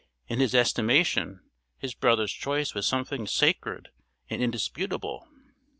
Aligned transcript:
In 0.27 0.39
his 0.39 0.55
estimation, 0.55 1.41
his 1.77 1.93
brother's 1.93 2.33
choice 2.33 2.73
was 2.73 2.87
something 2.87 3.27
sacred 3.27 3.89
and 4.31 4.41
indisputable. 4.41 5.27